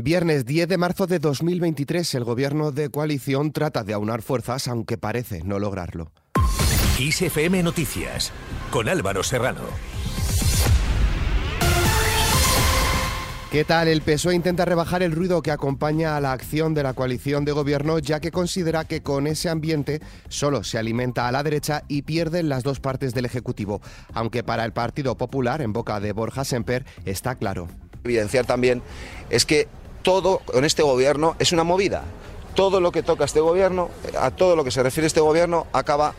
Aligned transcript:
Viernes 0.00 0.46
10 0.46 0.68
de 0.68 0.78
marzo 0.78 1.08
de 1.08 1.18
2023, 1.18 2.14
el 2.14 2.22
gobierno 2.22 2.70
de 2.70 2.88
coalición 2.88 3.50
trata 3.50 3.82
de 3.82 3.94
aunar 3.94 4.22
fuerzas, 4.22 4.68
aunque 4.68 4.96
parece 4.96 5.42
no 5.42 5.58
lograrlo. 5.58 6.12
ISFM 7.00 7.64
Noticias, 7.64 8.30
con 8.70 8.88
Álvaro 8.88 9.24
Serrano. 9.24 9.62
¿Qué 13.50 13.64
tal? 13.64 13.88
El 13.88 14.02
PSOE 14.02 14.36
intenta 14.36 14.64
rebajar 14.64 15.02
el 15.02 15.10
ruido 15.10 15.42
que 15.42 15.50
acompaña 15.50 16.16
a 16.16 16.20
la 16.20 16.30
acción 16.30 16.74
de 16.74 16.84
la 16.84 16.94
coalición 16.94 17.44
de 17.44 17.50
gobierno, 17.50 17.98
ya 17.98 18.20
que 18.20 18.30
considera 18.30 18.84
que 18.84 19.02
con 19.02 19.26
ese 19.26 19.48
ambiente 19.48 20.00
solo 20.28 20.62
se 20.62 20.78
alimenta 20.78 21.26
a 21.26 21.32
la 21.32 21.42
derecha 21.42 21.82
y 21.88 22.02
pierden 22.02 22.48
las 22.48 22.62
dos 22.62 22.78
partes 22.78 23.14
del 23.14 23.24
Ejecutivo. 23.24 23.80
Aunque 24.14 24.44
para 24.44 24.64
el 24.64 24.72
Partido 24.72 25.16
Popular, 25.16 25.60
en 25.60 25.72
boca 25.72 25.98
de 25.98 26.12
Borja 26.12 26.44
Semper, 26.44 26.86
está 27.04 27.34
claro. 27.34 27.66
Evidenciar 28.04 28.46
también 28.46 28.80
es 29.28 29.44
que 29.44 29.66
todo 30.02 30.38
con 30.40 30.64
este 30.64 30.82
gobierno 30.82 31.36
es 31.38 31.52
una 31.52 31.64
movida. 31.64 32.04
Todo 32.54 32.80
lo 32.80 32.90
que 32.90 33.02
toca 33.02 33.24
este 33.24 33.40
gobierno, 33.40 33.88
a 34.18 34.30
todo 34.30 34.56
lo 34.56 34.64
que 34.64 34.70
se 34.70 34.82
refiere 34.82 35.06
este 35.06 35.20
gobierno, 35.20 35.66
acaba 35.72 36.14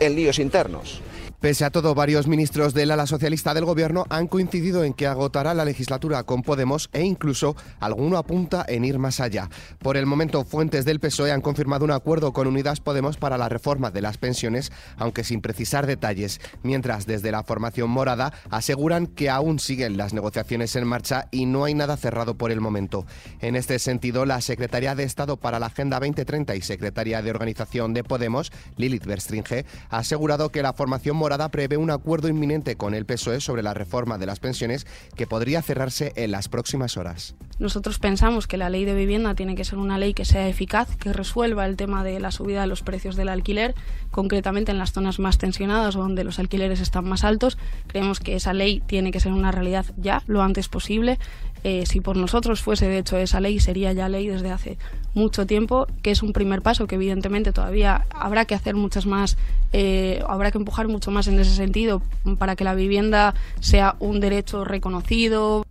en 0.00 0.16
líos 0.16 0.38
internos. 0.38 1.00
Pese 1.42 1.64
a 1.64 1.70
todo, 1.70 1.96
varios 1.96 2.28
ministros 2.28 2.72
del 2.72 2.92
ala 2.92 3.04
socialista 3.04 3.52
del 3.52 3.64
gobierno 3.64 4.06
han 4.10 4.28
coincidido 4.28 4.84
en 4.84 4.94
que 4.94 5.08
agotará 5.08 5.54
la 5.54 5.64
legislatura 5.64 6.22
con 6.22 6.42
Podemos 6.42 6.88
e 6.92 7.02
incluso 7.02 7.56
alguno 7.80 8.16
apunta 8.16 8.64
en 8.68 8.84
ir 8.84 9.00
más 9.00 9.18
allá. 9.18 9.50
Por 9.80 9.96
el 9.96 10.06
momento, 10.06 10.44
fuentes 10.44 10.84
del 10.84 11.00
PSOE 11.00 11.32
han 11.32 11.40
confirmado 11.40 11.84
un 11.84 11.90
acuerdo 11.90 12.32
con 12.32 12.46
Unidas 12.46 12.78
Podemos 12.78 13.16
para 13.16 13.38
la 13.38 13.48
reforma 13.48 13.90
de 13.90 14.02
las 14.02 14.18
pensiones, 14.18 14.70
aunque 14.96 15.24
sin 15.24 15.40
precisar 15.40 15.88
detalles, 15.88 16.40
mientras 16.62 17.06
desde 17.06 17.32
la 17.32 17.42
formación 17.42 17.90
morada 17.90 18.32
aseguran 18.48 19.08
que 19.08 19.28
aún 19.28 19.58
siguen 19.58 19.96
las 19.96 20.12
negociaciones 20.12 20.76
en 20.76 20.86
marcha 20.86 21.26
y 21.32 21.46
no 21.46 21.64
hay 21.64 21.74
nada 21.74 21.96
cerrado 21.96 22.36
por 22.36 22.52
el 22.52 22.60
momento. 22.60 23.04
En 23.40 23.56
este 23.56 23.80
sentido, 23.80 24.26
la 24.26 24.40
secretaria 24.42 24.94
de 24.94 25.02
Estado 25.02 25.38
para 25.38 25.58
la 25.58 25.66
Agenda 25.66 25.98
2030 25.98 26.54
y 26.54 26.62
secretaria 26.62 27.20
de 27.20 27.30
Organización 27.30 27.94
de 27.94 28.04
Podemos, 28.04 28.52
Lilith 28.76 29.06
Berstringe, 29.06 29.66
ha 29.90 29.98
asegurado 29.98 30.50
que 30.50 30.62
la 30.62 30.72
formación 30.72 31.16
morada 31.16 31.31
prevé 31.50 31.76
un 31.76 31.90
acuerdo 31.90 32.28
inminente 32.28 32.76
con 32.76 32.94
el 32.94 33.06
PSOE 33.06 33.40
sobre 33.40 33.62
la 33.62 33.74
reforma 33.74 34.18
de 34.18 34.26
las 34.26 34.38
pensiones 34.38 34.86
que 35.16 35.26
podría 35.26 35.62
cerrarse 35.62 36.12
en 36.16 36.30
las 36.30 36.48
próximas 36.48 36.96
horas. 36.96 37.34
Nosotros 37.58 37.98
pensamos 37.98 38.46
que 38.46 38.56
la 38.56 38.70
ley 38.70 38.84
de 38.84 38.94
vivienda 38.94 39.34
tiene 39.34 39.54
que 39.54 39.64
ser 39.64 39.78
una 39.78 39.98
ley 39.98 40.14
que 40.14 40.24
sea 40.24 40.48
eficaz, 40.48 40.96
que 40.96 41.12
resuelva 41.12 41.66
el 41.66 41.76
tema 41.76 42.02
de 42.04 42.18
la 42.20 42.30
subida 42.30 42.62
de 42.62 42.66
los 42.66 42.82
precios 42.82 43.16
del 43.16 43.28
alquiler, 43.28 43.74
concretamente 44.10 44.72
en 44.72 44.78
las 44.78 44.92
zonas 44.92 45.18
más 45.18 45.38
tensionadas 45.38 45.94
donde 45.94 46.24
los 46.24 46.38
alquileres 46.38 46.80
están 46.80 47.04
más 47.04 47.24
altos. 47.24 47.58
Creemos 47.86 48.20
que 48.20 48.34
esa 48.34 48.52
ley 48.52 48.82
tiene 48.86 49.10
que 49.10 49.20
ser 49.20 49.32
una 49.32 49.52
realidad 49.52 49.86
ya, 49.96 50.22
lo 50.26 50.42
antes 50.42 50.68
posible. 50.68 51.18
Eh, 51.64 51.84
si 51.86 52.00
por 52.00 52.16
nosotros 52.16 52.60
fuese 52.60 52.88
de 52.88 52.98
hecho 52.98 53.16
esa 53.16 53.40
ley, 53.40 53.60
sería 53.60 53.92
ya 53.92 54.08
ley 54.08 54.26
desde 54.26 54.50
hace 54.50 54.78
mucho 55.14 55.46
tiempo, 55.46 55.86
que 56.02 56.10
es 56.10 56.22
un 56.22 56.32
primer 56.32 56.62
paso 56.62 56.86
que 56.86 56.96
evidentemente 56.96 57.52
todavía 57.52 58.06
habrá 58.10 58.44
que 58.44 58.54
hacer 58.54 58.74
muchas 58.74 59.06
más, 59.06 59.36
eh, 59.72 60.22
habrá 60.28 60.50
que 60.50 60.58
empujar 60.58 60.88
mucho 60.88 61.10
más 61.10 61.28
en 61.28 61.38
ese 61.38 61.54
sentido 61.54 62.02
para 62.38 62.56
que 62.56 62.64
la 62.64 62.74
vivienda 62.74 63.34
sea 63.60 63.96
un 64.00 64.20
derecho 64.20 64.64
reconocido. 64.64 65.61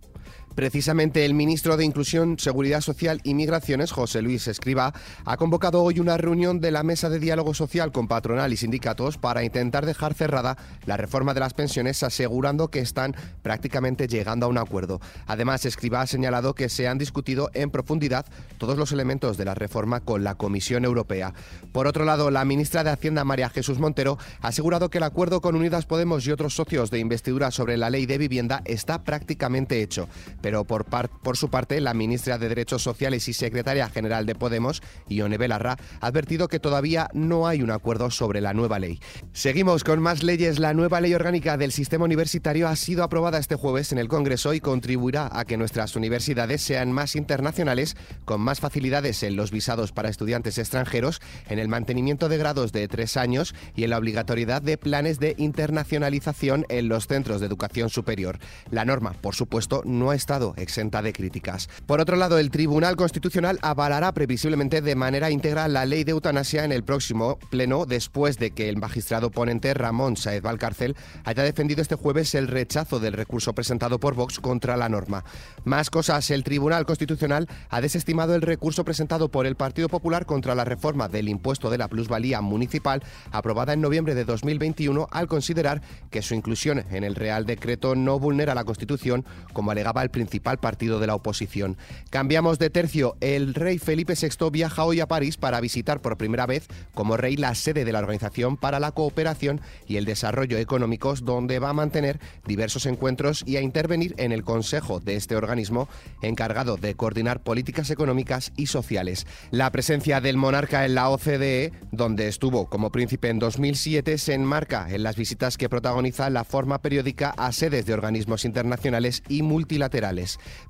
Precisamente 0.54 1.24
el 1.24 1.32
ministro 1.32 1.78
de 1.78 1.84
Inclusión, 1.84 2.38
Seguridad 2.38 2.82
Social 2.82 3.20
y 3.24 3.32
Migraciones, 3.32 3.90
José 3.90 4.20
Luis 4.20 4.48
Escriba, 4.48 4.92
ha 5.24 5.36
convocado 5.38 5.82
hoy 5.82 5.98
una 5.98 6.18
reunión 6.18 6.60
de 6.60 6.70
la 6.70 6.82
Mesa 6.82 7.08
de 7.08 7.18
Diálogo 7.18 7.54
Social 7.54 7.90
con 7.90 8.06
patronal 8.06 8.52
y 8.52 8.58
sindicatos 8.58 9.16
para 9.16 9.44
intentar 9.44 9.86
dejar 9.86 10.12
cerrada 10.12 10.58
la 10.84 10.98
reforma 10.98 11.32
de 11.32 11.40
las 11.40 11.54
pensiones, 11.54 12.02
asegurando 12.02 12.68
que 12.68 12.80
están 12.80 13.16
prácticamente 13.42 14.08
llegando 14.08 14.44
a 14.44 14.50
un 14.50 14.58
acuerdo. 14.58 15.00
Además, 15.26 15.64
Escriba 15.64 16.02
ha 16.02 16.06
señalado 16.06 16.54
que 16.54 16.68
se 16.68 16.86
han 16.86 16.98
discutido 16.98 17.50
en 17.54 17.70
profundidad 17.70 18.26
todos 18.58 18.76
los 18.76 18.92
elementos 18.92 19.38
de 19.38 19.46
la 19.46 19.54
reforma 19.54 20.00
con 20.00 20.22
la 20.22 20.34
Comisión 20.34 20.84
Europea. 20.84 21.32
Por 21.72 21.86
otro 21.86 22.04
lado, 22.04 22.30
la 22.30 22.44
ministra 22.44 22.84
de 22.84 22.90
Hacienda, 22.90 23.24
María 23.24 23.48
Jesús 23.48 23.78
Montero, 23.78 24.18
ha 24.42 24.48
asegurado 24.48 24.90
que 24.90 24.98
el 24.98 25.04
acuerdo 25.04 25.40
con 25.40 25.56
Unidas 25.56 25.86
Podemos 25.86 26.26
y 26.26 26.30
otros 26.30 26.54
socios 26.54 26.90
de 26.90 26.98
investidura 26.98 27.50
sobre 27.50 27.78
la 27.78 27.88
ley 27.88 28.04
de 28.04 28.18
vivienda 28.18 28.60
está 28.66 29.02
prácticamente 29.02 29.80
hecho 29.80 30.08
pero 30.42 30.64
por, 30.64 30.84
por 30.84 31.36
su 31.36 31.48
parte, 31.48 31.80
la 31.80 31.94
ministra 31.94 32.36
de 32.36 32.48
Derechos 32.48 32.82
Sociales 32.82 33.28
y 33.28 33.32
secretaria 33.32 33.88
general 33.88 34.26
de 34.26 34.34
Podemos, 34.34 34.82
Ione 35.08 35.38
Belarra, 35.38 35.76
ha 36.00 36.06
advertido 36.06 36.48
que 36.48 36.60
todavía 36.60 37.08
no 37.14 37.46
hay 37.46 37.62
un 37.62 37.70
acuerdo 37.70 38.10
sobre 38.10 38.40
la 38.40 38.52
nueva 38.52 38.78
ley. 38.78 39.00
Seguimos 39.32 39.84
con 39.84 40.00
más 40.00 40.22
leyes. 40.22 40.58
La 40.58 40.74
nueva 40.74 41.00
ley 41.00 41.14
orgánica 41.14 41.56
del 41.56 41.72
sistema 41.72 42.04
universitario 42.04 42.68
ha 42.68 42.76
sido 42.76 43.04
aprobada 43.04 43.38
este 43.38 43.54
jueves 43.54 43.92
en 43.92 43.98
el 43.98 44.08
Congreso 44.08 44.52
y 44.52 44.60
contribuirá 44.60 45.30
a 45.32 45.44
que 45.44 45.56
nuestras 45.56 45.96
universidades 45.96 46.60
sean 46.62 46.92
más 46.92 47.16
internacionales, 47.16 47.96
con 48.24 48.40
más 48.40 48.60
facilidades 48.60 49.22
en 49.22 49.36
los 49.36 49.50
visados 49.50 49.92
para 49.92 50.08
estudiantes 50.08 50.58
extranjeros, 50.58 51.20
en 51.48 51.58
el 51.58 51.68
mantenimiento 51.68 52.28
de 52.28 52.38
grados 52.38 52.72
de 52.72 52.88
tres 52.88 53.16
años 53.16 53.54
y 53.76 53.84
en 53.84 53.90
la 53.90 53.98
obligatoriedad 53.98 54.62
de 54.62 54.76
planes 54.76 55.20
de 55.20 55.34
internacionalización 55.38 56.66
en 56.68 56.88
los 56.88 57.06
centros 57.06 57.40
de 57.40 57.46
educación 57.46 57.90
superior. 57.90 58.38
La 58.70 58.84
norma, 58.84 59.12
por 59.20 59.34
supuesto, 59.34 59.82
no 59.84 60.12
está 60.12 60.31
exenta 60.56 61.02
de 61.02 61.12
críticas. 61.12 61.68
Por 61.86 62.00
otro 62.00 62.16
lado, 62.16 62.38
el 62.38 62.50
Tribunal 62.50 62.96
Constitucional 62.96 63.58
avalará 63.62 64.12
previsiblemente 64.12 64.80
de 64.80 64.94
manera 64.94 65.30
íntegra 65.30 65.68
la 65.68 65.84
ley 65.84 66.04
de 66.04 66.12
eutanasia 66.12 66.64
en 66.64 66.72
el 66.72 66.84
próximo 66.84 67.38
pleno 67.50 67.84
después 67.84 68.38
de 68.38 68.52
que 68.52 68.68
el 68.68 68.76
magistrado 68.76 69.30
ponente 69.30 69.74
Ramón 69.74 70.16
Saez 70.16 70.42
Valcárcel 70.42 70.96
haya 71.24 71.42
defendido 71.42 71.82
este 71.82 71.96
jueves 71.96 72.34
el 72.34 72.48
rechazo 72.48 73.00
del 73.00 73.12
recurso 73.12 73.54
presentado 73.54 73.98
por 73.98 74.14
Vox 74.14 74.40
contra 74.40 74.76
la 74.76 74.88
norma. 74.88 75.24
Más 75.64 75.90
cosas, 75.90 76.30
el 76.30 76.44
Tribunal 76.44 76.86
Constitucional 76.86 77.48
ha 77.68 77.80
desestimado 77.80 78.34
el 78.34 78.42
recurso 78.42 78.84
presentado 78.84 79.28
por 79.28 79.46
el 79.46 79.56
Partido 79.56 79.88
Popular 79.88 80.26
contra 80.26 80.54
la 80.54 80.64
reforma 80.64 81.08
del 81.08 81.28
impuesto 81.28 81.70
de 81.70 81.78
la 81.78 81.88
plusvalía 81.88 82.40
municipal 82.40 83.02
aprobada 83.30 83.72
en 83.72 83.80
noviembre 83.80 84.14
de 84.14 84.24
2021 84.24 85.08
al 85.10 85.28
considerar 85.28 85.82
que 86.10 86.22
su 86.22 86.34
inclusión 86.34 86.84
en 86.90 87.04
el 87.04 87.14
Real 87.14 87.46
Decreto 87.46 87.94
no 87.94 88.18
vulnera 88.18 88.54
la 88.54 88.64
Constitución 88.64 89.24
como 89.52 89.70
alegaba 89.70 90.02
el 90.02 90.10
principal 90.22 90.58
partido 90.58 91.00
de 91.00 91.08
la 91.08 91.16
oposición. 91.16 91.76
Cambiamos 92.10 92.60
de 92.60 92.70
tercio. 92.70 93.16
El 93.20 93.54
rey 93.54 93.78
Felipe 93.78 94.14
VI 94.14 94.50
viaja 94.50 94.84
hoy 94.84 95.00
a 95.00 95.08
París 95.08 95.36
para 95.36 95.60
visitar 95.60 96.00
por 96.00 96.16
primera 96.16 96.46
vez 96.46 96.68
como 96.94 97.16
rey 97.16 97.36
la 97.36 97.56
sede 97.56 97.84
de 97.84 97.92
la 97.92 97.98
Organización 97.98 98.56
para 98.56 98.78
la 98.78 98.92
Cooperación 98.92 99.60
y 99.88 99.96
el 99.96 100.04
Desarrollo 100.04 100.58
Económicos, 100.58 101.24
donde 101.24 101.58
va 101.58 101.70
a 101.70 101.72
mantener 101.72 102.20
diversos 102.46 102.86
encuentros 102.86 103.42
y 103.46 103.56
a 103.56 103.62
intervenir 103.62 104.14
en 104.16 104.30
el 104.30 104.44
Consejo 104.44 105.00
de 105.00 105.16
este 105.16 105.34
organismo 105.34 105.88
encargado 106.22 106.76
de 106.76 106.94
coordinar 106.94 107.42
políticas 107.42 107.90
económicas 107.90 108.52
y 108.56 108.66
sociales. 108.66 109.26
La 109.50 109.72
presencia 109.72 110.20
del 110.20 110.36
monarca 110.36 110.84
en 110.84 110.94
la 110.94 111.08
OCDE, 111.08 111.72
donde 111.90 112.28
estuvo 112.28 112.66
como 112.66 112.92
príncipe 112.92 113.28
en 113.28 113.40
2007, 113.40 114.18
se 114.18 114.34
enmarca 114.34 114.86
en 114.88 115.02
las 115.02 115.16
visitas 115.16 115.58
que 115.58 115.68
protagoniza 115.68 116.30
la 116.30 116.44
forma 116.44 116.80
periódica 116.80 117.34
a 117.36 117.50
sedes 117.50 117.86
de 117.86 117.94
organismos 117.94 118.44
internacionales 118.44 119.24
y 119.28 119.42
multilaterales 119.42 120.11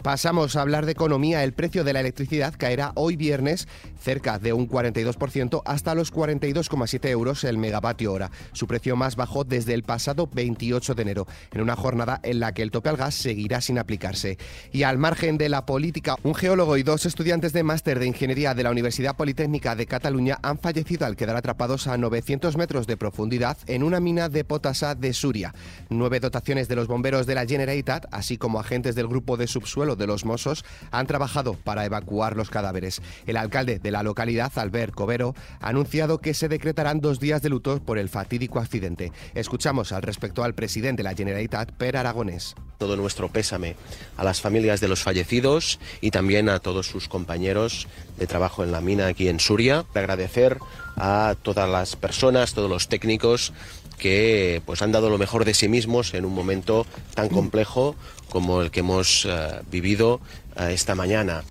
Pasamos 0.03 0.56
a 0.56 0.62
hablar 0.62 0.86
de 0.86 0.92
economía. 0.92 1.42
El 1.44 1.53
precio 1.53 1.84
de 1.84 1.92
la 1.92 2.00
electricidad 2.00 2.54
caerá 2.56 2.92
hoy 2.94 3.16
viernes 3.16 3.69
cerca 4.00 4.38
de 4.38 4.53
un 4.53 4.69
42% 4.69 5.62
hasta 5.64 5.94
los 5.94 6.12
42,7 6.12 7.08
euros 7.08 7.44
el 7.44 7.58
megavatio 7.58 8.12
hora, 8.12 8.30
su 8.53 8.66
precio 8.66 8.97
más 8.97 9.16
bajo 9.16 9.44
desde 9.44 9.75
el 9.75 9.82
pasado 9.82 10.28
28 10.32 10.94
de 10.94 11.03
enero, 11.03 11.26
en 11.53 11.60
una 11.60 11.76
jornada 11.76 12.20
en 12.22 12.41
la 12.41 12.53
que 12.53 12.62
el 12.62 12.70
tope 12.70 12.88
al 12.88 12.97
gas 12.97 13.14
seguirá 13.14 13.60
sin 13.60 13.78
aplicarse. 13.78 14.38
Y 14.72 14.82
al 14.84 14.98
margen 14.98 15.38
de 15.38 15.48
la 15.48 15.66
política, 15.66 16.16
un 16.22 16.34
geólogo 16.34 16.76
y 16.76 16.82
dos 16.82 17.06
estudiantes 17.06 17.53
de 17.53 17.62
máster 17.62 17.98
de 17.98 18.06
ingeniería 18.06 18.54
de 18.54 18.62
la 18.62 18.70
Universidad 18.70 19.16
Politécnica 19.16 19.76
de 19.76 19.86
Cataluña 19.86 20.38
han 20.42 20.59
fallecido 20.59 21.06
al 21.06 21.16
quedar 21.16 21.36
atrapados 21.36 21.86
a 21.86 21.97
900 21.97 22.56
metros 22.56 22.86
de 22.86 22.97
profundidad 22.97 23.56
en 23.66 23.82
una 23.82 24.00
mina 24.00 24.28
de 24.28 24.44
potasa 24.44 24.94
de 24.94 25.12
Suria. 25.12 25.54
Nueve 25.88 26.20
dotaciones 26.20 26.69
de 26.69 26.76
los 26.76 26.88
bomberos 26.88 27.26
de 27.26 27.34
la 27.34 27.47
Generalitat, 27.47 28.06
así 28.10 28.38
como 28.38 28.60
agentes 28.60 28.94
del 28.94 29.09
grupo 29.09 29.31
de 29.37 29.47
subsuelo 29.47 29.97
de 29.97 30.06
los 30.06 30.25
Mossos 30.25 30.65
han 30.91 31.06
trabajado 31.06 31.54
para 31.54 31.84
evacuar 31.84 32.37
los 32.37 32.51
cadáveres. 32.51 33.03
El 33.27 33.36
alcalde 33.36 33.78
de 33.78 33.91
la 33.91 34.03
localidad, 34.03 34.53
Albert 34.56 34.95
Covero, 34.95 35.34
ha 35.60 35.68
anunciado 35.68 36.18
que 36.18 36.34
se 36.34 36.48
decretarán 36.48 37.01
dos 37.01 37.21
días 37.21 37.42
de 37.42 37.48
luto 37.48 37.80
por 37.80 37.98
el 37.98 38.09
fatídico 38.09 38.59
accidente. 38.59 39.12
Escuchamos 39.34 39.92
al 39.92 40.03
respecto 40.03 40.45
al 40.45 40.54
presidente 40.54 41.03
de 41.03 41.09
la 41.09 41.15
Generalitat, 41.15 41.72
Per 41.72 41.97
Aragonés. 41.97 42.54
Todo 42.78 42.97
nuestro 42.97 43.28
pésame 43.28 43.77
a 44.16 44.24
las 44.24 44.41
familias 44.41 44.80
de 44.80 44.89
los 44.89 45.03
fallecidos 45.03 45.78
y 46.01 46.10
también 46.10 46.48
a 46.48 46.59
todos 46.59 46.86
sus 46.86 47.09
compañeros 47.09 47.86
de 48.18 48.27
trabajo 48.27 48.65
en 48.65 48.72
la 48.72 48.80
mina 48.80 49.06
aquí 49.06 49.28
en 49.28 49.41
Suria. 49.41 49.84
Agradecer 49.95 50.59
a 50.97 51.36
todas 51.42 51.68
las 51.68 51.97
personas, 51.97 52.54
todos 52.54 52.68
los 52.68 52.89
técnicos 52.89 53.53
que 53.98 54.62
pues 54.66 54.83
han 54.83 54.91
dado 54.91 55.10
lo 55.10 55.18
mejor 55.18 55.45
de 55.45 55.54
sí 55.54 55.68
mismos 55.68 56.12
en 56.15 56.24
un 56.24 56.34
momento 56.34 56.86
tan 57.15 57.28
complejo 57.28 57.95
como 58.32 58.62
el 58.62 58.70
que 58.70 58.80
hemos 58.80 59.26
eh, 59.26 59.60
vivido 59.70 60.18
eh, 60.56 60.70
esta 60.72 60.94
mañana. 60.94 61.44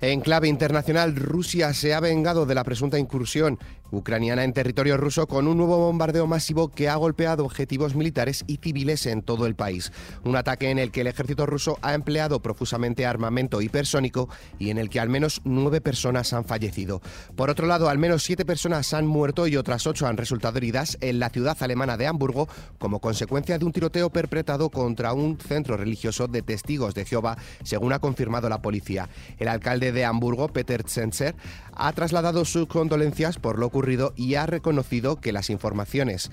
En 0.00 0.22
clave 0.22 0.48
internacional, 0.48 1.14
Rusia 1.14 1.74
se 1.74 1.92
ha 1.92 2.00
vengado 2.00 2.46
de 2.46 2.54
la 2.54 2.64
presunta 2.64 2.98
incursión 2.98 3.58
ucraniana 3.92 4.42
en 4.42 4.52
territorio 4.52 4.96
ruso 4.96 5.28
con 5.28 5.46
un 5.46 5.58
nuevo 5.58 5.78
bombardeo 5.78 6.26
masivo 6.26 6.68
que 6.68 6.88
ha 6.88 6.96
golpeado 6.96 7.44
objetivos 7.44 7.94
militares 7.94 8.42
y 8.48 8.56
civiles 8.56 9.06
en 9.06 9.22
todo 9.22 9.46
el 9.46 9.54
país. 9.54 9.92
Un 10.24 10.34
ataque 10.34 10.70
en 10.70 10.78
el 10.78 10.90
que 10.90 11.02
el 11.02 11.06
ejército 11.06 11.46
ruso 11.46 11.78
ha 11.82 11.94
empleado 11.94 12.40
profusamente 12.40 13.06
armamento 13.06 13.62
hipersónico 13.62 14.28
y 14.58 14.70
en 14.70 14.78
el 14.78 14.90
que 14.90 14.98
al 14.98 15.08
menos 15.08 15.40
nueve 15.44 15.80
personas 15.80 16.32
han 16.32 16.44
fallecido. 16.44 17.00
Por 17.36 17.50
otro 17.50 17.66
lado, 17.66 17.88
al 17.88 17.98
menos 17.98 18.24
siete 18.24 18.44
personas 18.44 18.92
han 18.94 19.06
muerto 19.06 19.46
y 19.46 19.56
otras 19.56 19.86
ocho 19.86 20.06
han 20.06 20.16
resultado 20.16 20.56
heridas 20.56 20.98
en 21.00 21.18
la 21.18 21.28
ciudad 21.28 21.56
alemana 21.60 21.96
de 21.96 22.06
Hamburgo 22.06 22.48
como 22.78 23.00
consecuencia 23.00 23.58
de 23.58 23.64
un 23.64 23.72
tiroteo 23.72 24.10
perpetrado 24.10 24.70
contra 24.70 25.12
un 25.12 25.38
centro 25.38 25.76
religioso 25.76 26.28
de 26.28 26.42
testigos 26.42 26.94
de 26.94 27.04
Jehová, 27.04 27.36
según 27.62 27.92
ha 27.92 27.98
confirmado 27.98 28.48
la 28.48 28.62
policía. 28.62 29.08
El 29.38 29.48
alcalde 29.48 29.92
de 29.92 30.04
Hamburgo, 30.04 30.48
Peter 30.48 30.82
Zenzer, 30.88 31.34
ha 31.74 31.92
trasladado 31.92 32.44
sus 32.44 32.66
condolencias 32.66 33.38
por 33.38 33.58
lo 33.58 33.66
ocurrido 33.66 34.12
y 34.16 34.34
ha 34.34 34.46
reconocido 34.46 35.16
que 35.20 35.32
las 35.32 35.50
informaciones 35.50 36.30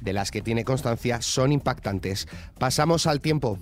de 0.00 0.12
las 0.12 0.30
que 0.30 0.42
tiene 0.42 0.64
constancia 0.64 1.22
son 1.22 1.52
impactantes. 1.52 2.28
Pasamos 2.58 3.06
al 3.06 3.20
tiempo. 3.20 3.58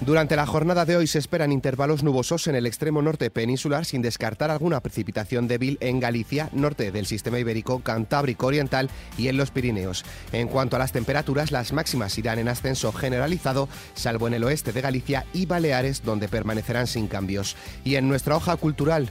Durante 0.00 0.34
la 0.34 0.46
jornada 0.46 0.86
de 0.86 0.96
hoy 0.96 1.06
se 1.06 1.18
esperan 1.18 1.52
intervalos 1.52 2.02
nubosos 2.02 2.46
en 2.46 2.54
el 2.54 2.66
extremo 2.66 3.02
norte 3.02 3.30
peninsular 3.30 3.84
sin 3.84 4.00
descartar 4.00 4.50
alguna 4.50 4.80
precipitación 4.80 5.46
débil 5.46 5.76
en 5.82 6.00
Galicia, 6.00 6.48
norte 6.54 6.90
del 6.90 7.04
sistema 7.04 7.38
ibérico, 7.38 7.80
Cantábrico 7.80 8.46
Oriental 8.46 8.88
y 9.18 9.28
en 9.28 9.36
los 9.36 9.50
Pirineos. 9.50 10.06
En 10.32 10.48
cuanto 10.48 10.76
a 10.76 10.78
las 10.78 10.92
temperaturas, 10.92 11.52
las 11.52 11.74
máximas 11.74 12.16
irán 12.16 12.38
en 12.38 12.48
ascenso 12.48 12.92
generalizado, 12.92 13.68
salvo 13.92 14.26
en 14.26 14.34
el 14.34 14.44
oeste 14.44 14.72
de 14.72 14.80
Galicia 14.80 15.26
y 15.34 15.44
Baleares, 15.44 16.02
donde 16.02 16.28
permanecerán 16.28 16.86
sin 16.86 17.06
cambios. 17.06 17.54
Y 17.84 17.96
en 17.96 18.08
nuestra 18.08 18.36
hoja 18.36 18.56
cultural, 18.56 19.10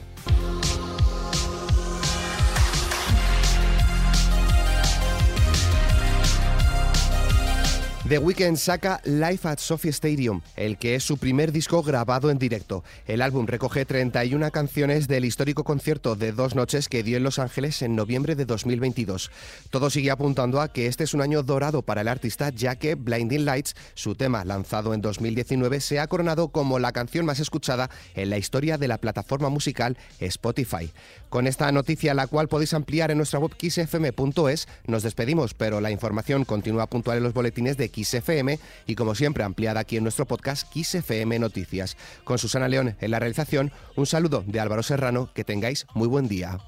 The 8.08 8.18
Weeknd 8.18 8.56
saca 8.56 9.02
Live 9.04 9.40
at 9.44 9.58
Sophie 9.58 9.90
Stadium, 9.90 10.40
el 10.56 10.78
que 10.78 10.94
es 10.94 11.04
su 11.04 11.18
primer 11.18 11.52
disco 11.52 11.82
grabado 11.82 12.30
en 12.30 12.38
directo. 12.38 12.82
El 13.06 13.20
álbum 13.20 13.46
recoge 13.46 13.84
31 13.84 14.50
canciones 14.50 15.06
del 15.06 15.26
histórico 15.26 15.64
concierto 15.64 16.16
de 16.16 16.32
dos 16.32 16.54
noches 16.54 16.88
que 16.88 17.02
dio 17.02 17.18
en 17.18 17.24
Los 17.24 17.38
Ángeles 17.38 17.82
en 17.82 17.94
noviembre 17.94 18.36
de 18.36 18.46
2022. 18.46 19.30
Todo 19.68 19.90
sigue 19.90 20.10
apuntando 20.10 20.62
a 20.62 20.72
que 20.72 20.86
este 20.86 21.04
es 21.04 21.12
un 21.12 21.20
año 21.20 21.42
dorado 21.42 21.82
para 21.82 22.00
el 22.00 22.08
artista, 22.08 22.48
ya 22.48 22.74
que 22.76 22.94
Blinding 22.94 23.44
Lights, 23.44 23.76
su 23.92 24.14
tema 24.14 24.46
lanzado 24.46 24.94
en 24.94 25.02
2019, 25.02 25.80
se 25.80 26.00
ha 26.00 26.06
coronado 26.06 26.48
como 26.48 26.78
la 26.78 26.92
canción 26.92 27.26
más 27.26 27.38
escuchada 27.38 27.90
en 28.14 28.30
la 28.30 28.38
historia 28.38 28.78
de 28.78 28.88
la 28.88 28.96
plataforma 28.96 29.50
musical 29.50 29.98
Spotify. 30.20 30.90
Con 31.28 31.46
esta 31.46 31.70
noticia, 31.70 32.14
la 32.14 32.26
cual 32.26 32.48
podéis 32.48 32.72
ampliar 32.72 33.10
en 33.10 33.18
nuestra 33.18 33.40
web 33.40 33.52
xfm.es, 33.60 34.68
nos 34.86 35.02
despedimos, 35.02 35.52
pero 35.52 35.82
la 35.82 35.90
información 35.90 36.46
continúa 36.46 36.88
puntual 36.88 37.18
en 37.18 37.24
los 37.24 37.34
boletines 37.34 37.76
de 37.76 37.89
XFM 37.94 38.58
y 38.86 38.94
como 38.94 39.14
siempre 39.14 39.44
ampliada 39.44 39.80
aquí 39.80 39.96
en 39.96 40.02
nuestro 40.02 40.26
podcast 40.26 40.66
XFM 40.74 41.38
Noticias. 41.38 41.96
Con 42.24 42.38
Susana 42.38 42.68
León 42.68 42.96
en 43.00 43.10
la 43.10 43.18
realización, 43.18 43.72
un 43.96 44.06
saludo 44.06 44.44
de 44.46 44.60
Álvaro 44.60 44.82
Serrano, 44.82 45.30
que 45.34 45.44
tengáis 45.44 45.86
muy 45.94 46.08
buen 46.08 46.28
día. 46.28 46.58